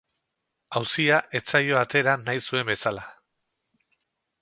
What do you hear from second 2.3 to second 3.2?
zuen bezala.